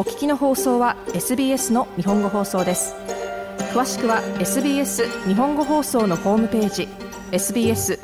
[0.00, 2.94] お聞きの放送は SBS の日本語放送です。
[3.74, 6.88] 詳しくは SBS 日本語放送のホームページ
[7.32, 7.98] sbs.com.au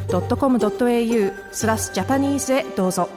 [1.53, 3.09] スラスジャパニーズへどうぞ。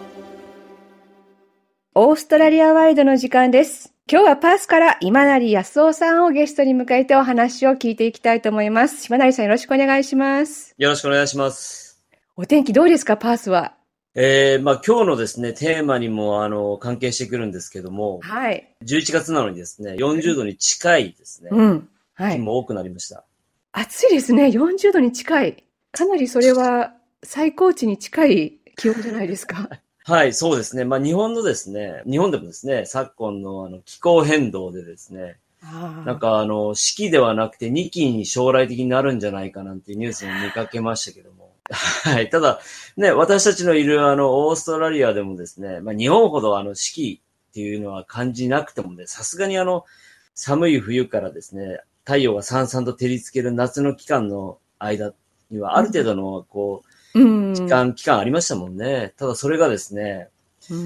[1.93, 3.93] オーストラリアワイドの時間です。
[4.09, 9.07] 今日はパースから今成康夫さんをゲストに迎えてお話を聞いていきたいと思います。
[9.07, 10.73] 今成さんよろしくお願いします。
[10.77, 12.01] よろしくお願いします。
[12.37, 13.73] お天気どうですかパースは？
[14.15, 18.75] えー、まあ今日のですね、テーマにもあの関係してくるんですけども、はい。
[18.83, 21.89] 11月なのにですね、40度に近いですね、うん。
[22.15, 22.33] はい。
[22.33, 23.23] 日も多くなりました。
[23.71, 24.47] 暑いですね。
[24.47, 25.63] 40度に近い。
[25.91, 29.69] かなりそれは最高値に近い気温じゃないですか。
[30.05, 30.85] はい、そうですね。
[30.85, 41.38] まあ日本のですね、日本でもですね、昨今のあの気候変動でですね、なんかあの、四季ではなくて二季に将来的になるんじゃないかなんていうニュースも見かけましたけども。
[41.71, 42.29] はい。
[42.29, 42.59] ただ、
[42.97, 49.85] ね、私たちのいるあの、オーストラリアでもですね、まあ日本ほどあの、四季っていうのは感じなくてもね、さすがにあの、
[50.33, 55.13] 寒い冬からですね、太陽がさんさんと照りつける夏の期間の間
[55.51, 57.19] には、ある程度の、こう、
[57.53, 59.13] 時間、期間ありましたもんね。
[59.17, 60.29] ただそれがですね、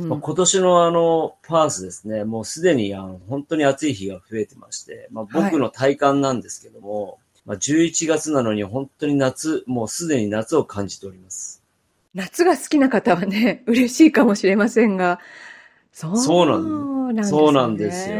[0.07, 11.61] まあ、今年のあの、パースですね、もうすでにあの本当に暑い日が増えてまして、まあ、僕の体感なんですけども、はい、まあ、11月なのに本当に夏、もうすでに夏を感じております。
[12.13, 15.19] 夏が好きな方はね、 嬉しいかもしれませんが、
[15.91, 18.15] そうなんです、ね、そうなんですよ。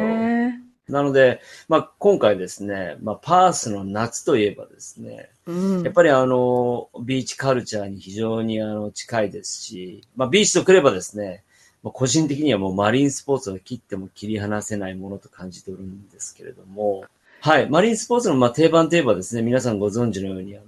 [0.89, 11.43] なので、まあ、今回ですね、まあ、パースの夏といえばですね、うん、やっぱりあの、ビーチカルチャーに非常にあの、近いですし、まあ、ビーチとくればですね、
[11.83, 17.05] まあ、個人的にはもうマリンスポーツは切っても切り離せないものと感じておるんですけれども、
[17.45, 20.65] はい、マリンスポーツのまあ定番といえばですね、皆さんご存知のように、あの、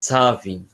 [0.00, 0.68] サーフィン、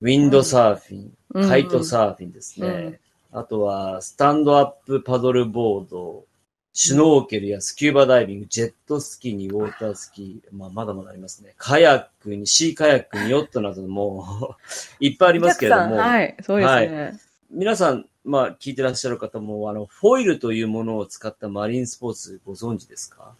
[0.00, 2.66] ウィンドサーフィン、うん、カイトサーフィンですね。
[2.66, 2.98] うん
[3.36, 6.24] あとは、スタンドアップパドルボード、
[6.72, 11.52] シュノーケルやスキューバダイビング、ジェットスキーにウォータースキー、まあ、まだまだありますね。
[11.58, 14.56] カヤックに、シーカヤックにヨットなども
[15.00, 15.96] いっぱいありますけれども。
[15.96, 17.02] はい、そうですね。
[17.02, 17.18] はい、
[17.50, 23.34] 皆さん、まあ、聞いてらっしゃる方も、あの、フォイルというものを使ったマリンスポーツご存知ですか？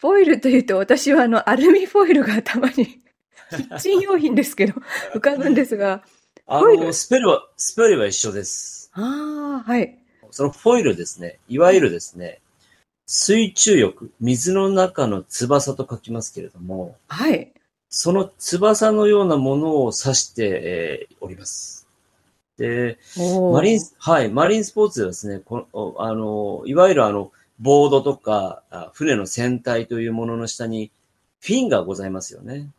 [0.00, 2.74] フォイルというと、私はあの、アルミフォイルが頭に、
[3.50, 4.74] キッチン用品ですけど、
[5.14, 6.04] 浮かぶんですが。
[6.46, 8.90] あの、スペルは、スペルは一緒です。
[8.94, 9.98] ああ、はい。
[10.30, 11.38] そのフォイルですね。
[11.48, 12.40] いわゆるですね、
[13.06, 17.52] 水中翼、水の中の翼と書きますけれども、はい。
[17.88, 21.88] その翼のようなものを指して、えー、おります。
[22.58, 22.98] で、
[23.52, 30.92] マリン、はい、マリンスポーツではですね、この、あの、いわゆるあの、ボードとか、船の船体というものの下に、
[31.40, 32.70] フィンがございますよね。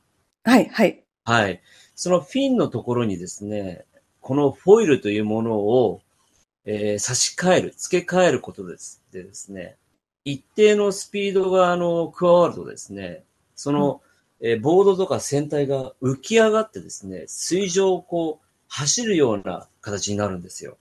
[0.43, 1.03] はい、はい。
[1.23, 1.61] はい。
[1.95, 3.85] そのフィンのところにですね、
[4.21, 6.01] このフォイルというものを、
[6.65, 9.03] えー、差し替える、付け替えることです。
[9.11, 9.77] でですね、
[10.23, 13.23] 一定のスピードが、あの、加わるとですね、
[13.55, 14.01] その、
[14.39, 20.77] うん、えー、ボードとか船体が浮き上がってですね、水上をこう、走るような形になるんですよ。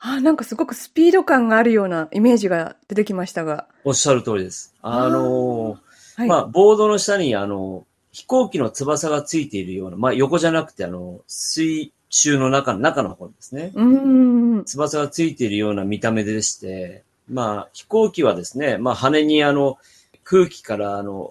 [0.00, 3.66] あなんかすごくスピード感があるようなイメージが出てきましたが。
[3.84, 4.74] おっしゃる通りです。
[4.80, 5.78] あの
[6.16, 13.72] はい、まあ、ボードの下に、あの、飛行機の翼がついているような、まあ、横じゃなくて、あの、水中の中の、中の方ですね。
[13.74, 14.64] うん。
[14.64, 19.78] 翼がついているような見た目でして、まあ、飛行機はですね、まあ、羽にあの、
[20.24, 21.30] 空気から、あの、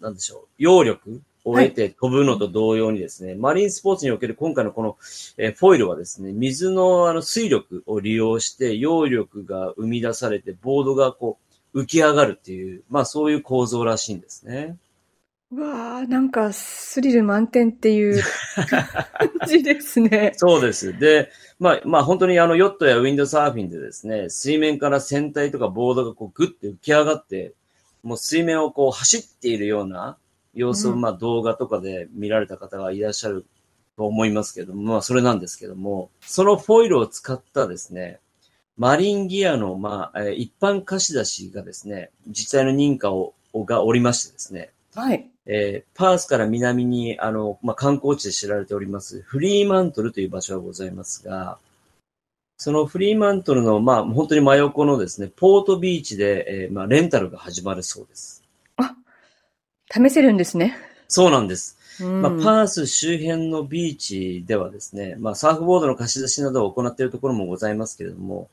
[0.00, 4.96] なんでしょう、揚力を得て飛ぶのと同様にですね、はい、マリンスポーツにおける今回のこの、
[5.36, 11.38] えー、フォイルはですね、水のあの水力を利用して揚力が生み出されて、ボードがこ
[11.74, 14.76] う浮き上がるっていう、まあそういう構造らしいんですね。
[15.52, 18.20] うわあ、なんかスリル満点っていう
[18.56, 20.32] 感じですね。
[20.36, 20.98] そうです。
[20.98, 21.30] で、
[21.60, 27.52] まあ、まあ本当にあのヨットやウィンドサーフィンでですね、水面から船体とかボードがこうグッて浮き上がって、
[28.02, 30.16] もう水面をこう走っているような、
[30.54, 33.44] 様子をまあ動画とかで見られた方がいらっしゃる
[33.96, 38.20] と思いますけども、まあそれなんですけども、そのフォイルを使ったですね、
[38.76, 45.28] マリンギアの、まあ、一般貸し出しがですね、自治体の認可を、がおりましてですね、はい。
[45.46, 51.58] えー、パースから南に、あの、まあ、観光地で知られております、フリーマントルという場所がございますが、
[52.56, 58.43] そのフリーマントルの、まあ、本当に真横のですね、ポートビーチで、えー、まあ、レンタルが始まるそうです。
[59.94, 60.76] 試せるんですね。
[61.08, 61.78] そうなんです。
[62.00, 68.48] うん、まあ、パース周辺のビーチではですね、まあ、サーフボードの貸し出しなどを行っているところもございますけれども、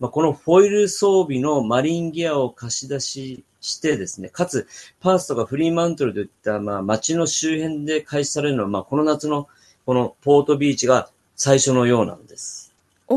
[0.00, 4.66] まあ、このフォイル装備のマリンギアを貸し出ししてですね、かつ、
[5.00, 9.48] パースとかフリーマントルといった、まあ、街の周辺で開始されるのは、まあ、この夏の
[9.84, 12.74] このポートビーチが最初のようなんです。
[13.08, 13.16] お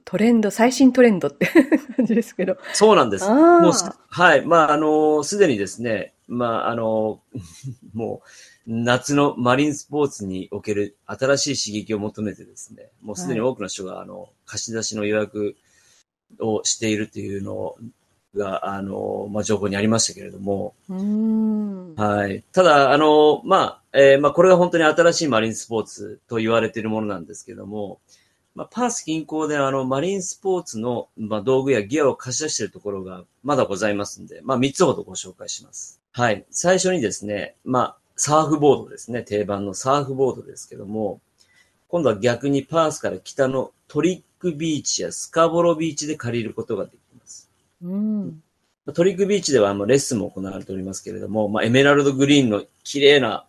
[0.00, 1.46] トレンド、最新トレンドって
[1.96, 2.56] 感じですけど。
[2.72, 3.28] そうなんです。
[3.28, 3.72] もう、
[4.08, 4.46] はい。
[4.46, 7.20] まあ、あの、すでにですね、まあ、あの、
[7.92, 8.28] もう、
[8.66, 15.56] 夏のマリンスポーツにおける新しい刺激を求めてですね、もうすでに多くの人が、あの、貸し出しの予約
[16.38, 17.76] をしているというの
[18.36, 20.74] が、あの、まあ、情報にありましたけれども、
[21.96, 22.44] はい。
[22.52, 28.00] ただ、あの、まあ、えー、まあ、これが本当に新しいマリンスポーツと言われているものなんですけども、
[28.54, 36.00] まあ、パース近郊であの、マリンスポーツの、まあ、道具やギアを貸し出しているところがまだございますんで、まあ、3つほどご紹介します。
[36.12, 36.44] はい。
[36.50, 39.22] 最初にですね、まあ、サーフボードですね。
[39.22, 41.20] 定番のサーフボードですけども、
[41.88, 47.50] 今度は逆にパースから北のトリックビーチやスカボロビーチで借りることができます。
[47.82, 48.42] うん、
[48.94, 53.46] トリックビーチではあのレッスンも行われておりますけれども、まあ、エメラルドグリーンの綺麗な、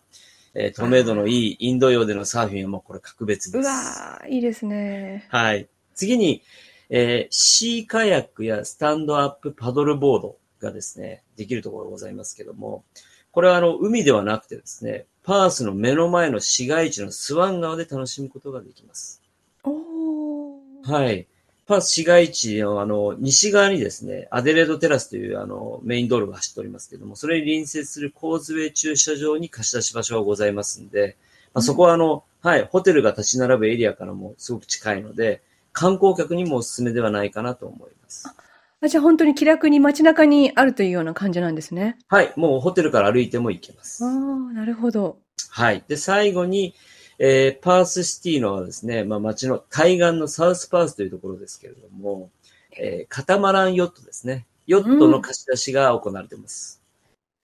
[0.56, 3.66] えー、透明度のいいインド洋でのサーフィンはもうこれ格別です。
[3.66, 5.28] うわいいですね。
[5.30, 5.68] はい。
[5.96, 6.44] 次に、
[6.90, 12.84] えー、シーカヤックやスタンドアップパドルボードがですね、できるところがございますけども、
[13.32, 19.22] これはあの、海ではなくてですね、パースの目の前の市街地のスワン川で楽しむことができます。
[19.64, 21.28] はい。
[21.66, 31.16] パ市街地のあの、西側にですね、アデレードテラスというあの、メイン道路が走っておりますけども、それに隣接するコーズウェイ駐車場に貸し出し場所がございますんで、
[31.54, 38.28] まあ、そこはあの、はい、ホテルが立ち並ぶエリアからもすごく近いので、観光客にもおすすめではないかなと思います。
[38.28, 41.98] あじゃあ本当に気楽に街中にあるというような感じなんですね。
[42.10, 42.34] はい。
[42.36, 44.04] もうホテルから歩いても行けます。
[44.04, 44.12] ああ、
[44.54, 45.20] なるほど。
[45.50, 45.84] はい。
[45.88, 46.76] で、最後に、
[47.20, 52.30] えー、パースシティのはですね、まあ街の対岸のサウスパースというところですけれども、
[52.78, 54.46] えー、カタマランヨットですね。
[54.66, 56.82] ヨットの貸し出しが行われています。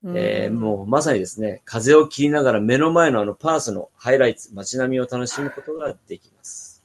[0.04, 6.84] うん、えー、もうまさにですね、風を切りながら目の前のあのパースのハイライト、街並みを楽しむことができます。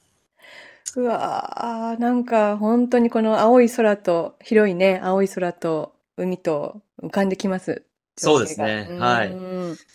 [0.95, 7.83] うわー、なんか本当にこの青い空と、広いね、青い空と海と浮かんできます。
[8.17, 8.87] そうですね。
[8.97, 9.35] はい。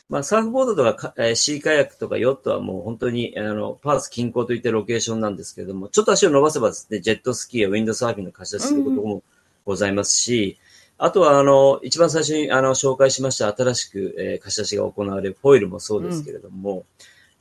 [0.09, 9.23] まあ、サーフボードとか、えー、シーカヤックとかヨットはもう本当に、あの、パース近郊といったロケーションなんですけれども、ちょっと足を伸ばせばですね、ジェットスキーやウィンドサーフィンの貸し出しすることも
[9.65, 10.59] ございますし、
[10.99, 16.85] あとは、あの、一番最初に、あの、紹介しました新しく、えー、貸し出しが行われるフォイルもそうですけれども、うん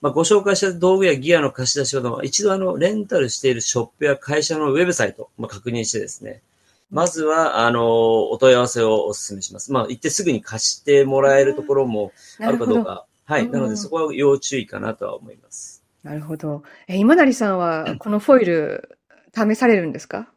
[0.02, 6.42] まあ、ご紹介した道具やギアの貸し出しは、一度あの、レンタルしているショップや会社のウェブサイト、まあ、確認してですね、
[6.91, 9.71] まずは、あの、お問い合わせをお勧めします。
[9.71, 13.06] まあ、行ってすぐに貸してもらえるところもあるかどうか。
[13.25, 13.47] はい。
[13.50, 15.83] なので、そこは要注意かなとは思います。
[16.03, 16.63] なるほど。
[16.88, 18.97] え、今成さんは、このフォイル、
[19.36, 20.31] 試されるんですか？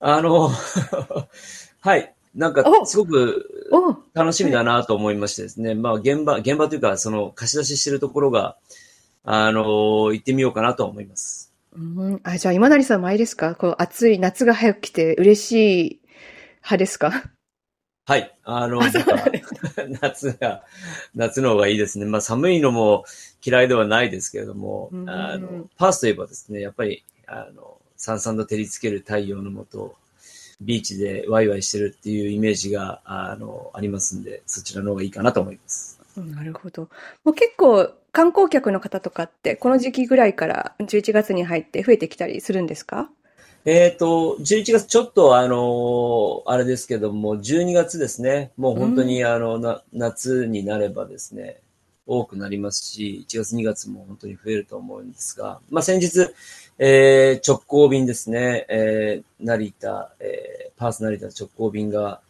[0.00, 0.48] あの、
[1.80, 2.14] はい。
[2.34, 3.46] なんか、すごく
[4.14, 5.74] 楽しみだなと思いましてですね。
[5.74, 8.56] まあ、現場、現場というか、その貸し出ししてるところが、
[9.24, 11.52] あの、行ってみようかなと思います。
[11.76, 13.54] うん、あ、じゃあ今成さんもあれですか？
[13.54, 15.52] こう暑い夏が早く来て嬉し
[15.86, 16.00] い
[16.56, 17.24] 派ですか？
[18.06, 18.34] はい。
[18.44, 18.80] あの、
[20.00, 20.62] 夏が、
[21.14, 22.06] 夏の方がいいですね。
[22.06, 23.04] まあ寒いのも
[23.44, 29.96] 嫌いではないですけれども、あの、パースといえばですね、やっぱり、あの、さんさんと照りつける太陽のもと、
[30.60, 35.95] ビーチでワイワイしてるっていうイメージが、あの、ありますんで、そちらの方がいいかなと思います。
[36.24, 36.88] なるほど。
[37.24, 43.10] もう結構観光客の方とかって、この時期ぐらいから11月に入って増えてきたりするんですか？
[43.66, 48.52] えっ、ー、と、11月ちょっとあのあれですけども、12月ですね。
[48.56, 51.60] もう本当にあの、な夏になればですね、
[52.06, 56.28] 多くなりますし、1月2月も本当に増えると思うんですが、まあ先日、
[56.78, 62.20] えー、直行便ですね、えー、成田、えー、パース成田直行便が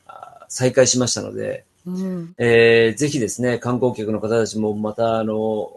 [0.48, 5.70] 再開しましたので、うん、えー、ぜひですね、観光客の方たちもまた、あの、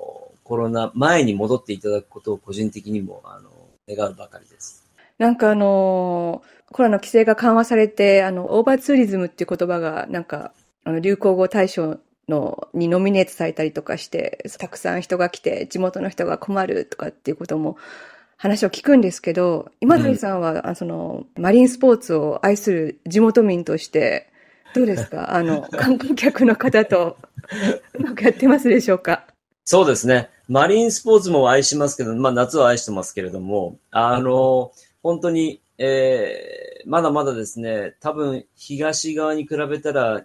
[0.44, 3.50] コロナ前に戻っていただくことを個人的にも、あの、
[3.88, 4.84] 願うばかりです。
[5.20, 17.78] なんかあの、コロナ規制が緩和されて、あの、オーバーツーリズムっていう言葉が、なんか、あの、流行語大賞の、にノミネートされたりとかして、たくさん人が来て、地元の人が困るとかっていうことも、
[18.38, 24.32] 話を聞くんですけど、今谷さんは、うん、その、マリンスポーツを愛する地元民として、
[24.74, 25.36] どうですか？
[25.36, 27.18] あの、観光客の方と、
[27.94, 29.26] うまくやってますでしょうか？
[29.66, 30.30] そうですね。
[30.48, 34.72] マリンスポーツも愛しますけど、まあ夏は愛してますけれども、あの、
[35.04, 40.22] 本当に、えー、まだまだですね、多分東側に比べたら、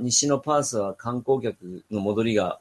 [0.00, 2.58] 西のパースは観光客の戻りが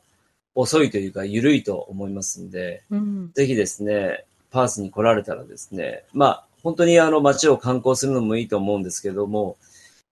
[0.53, 9.57] 遅いというか、緩いと思いますんで、うん、ぜひですね、パースに来られたらですね、まあ、本当にあの街を観光するのもいいと思うんですけども、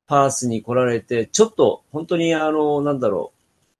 [0.07, 3.31] パースに来られて、ちょっと、本当にあの、なんだろ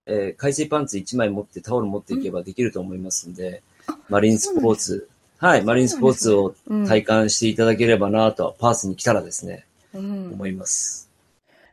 [0.07, 6.55] う、えー、海水パンツ1枚持ってタオル持っていけばできると思いますんで、うん、マリンスポーツ、はい、マリンスポーツを
[6.87, 11.09] 体感していただければなと、パースに来たらですね、うん、思います。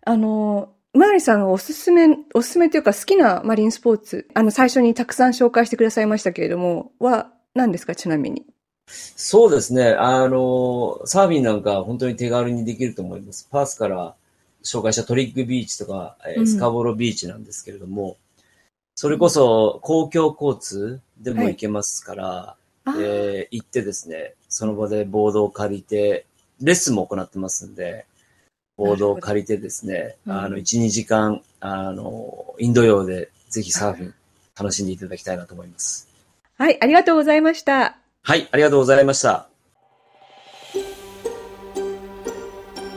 [0.04, 8.44] あの、マーリさんがおすすめ、おすすめというか好きなマリンスポーツ、あの、最初にたくさん紹介してくださいましたけれども、は何ですか、ちなみに？
[8.88, 9.92] そうですね。
[9.92, 13.48] あの、サーフィンなんか本当に手軽にできると思います。
[13.50, 14.14] パースから
[14.62, 18.16] 紹介したトリックビーチとか、うん、スカボロビーチなんですけれども、
[18.94, 26.26] それこそ公共交通でも行けますから、はい、えー、行ってですね、その場でボードを借りて、
[26.60, 28.06] レッスンも行ってますんで、
[28.76, 34.14] ボードを借りてですね、あの、1、2時間、あの、インド洋でぜひサーフィン
[34.58, 36.08] 楽しんでいただきたいなと思います。
[36.58, 37.96] はい、ありがとうございました。
[38.22, 39.51] はい、ありがとうございました。